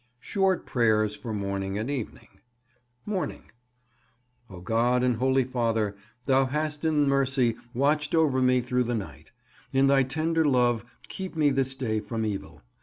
SHORT 0.19 0.65
PRAYERS 0.65 1.15
FOR 1.15 1.31
MORNING 1.31 1.77
AND 1.77 1.91
EVENING. 1.91 2.39
Morning. 3.05 3.51
O 4.49 4.59
GOD 4.59 5.03
and 5.03 5.17
Holy 5.17 5.43
Father, 5.43 5.95
Thou 6.25 6.45
hast 6.45 6.83
in 6.83 7.07
mercy 7.07 7.55
watched 7.75 8.15
over 8.15 8.41
me 8.41 8.61
through 8.61 8.85
the 8.85 8.95
night; 8.95 9.31
in 9.71 9.85
Thy 9.85 10.01
tender 10.01 10.43
love 10.43 10.83
keep 11.07 11.35
me 11.35 11.51
this 11.51 11.75
day 11.75 11.99
from 11.99 12.25
evil. 12.25 12.63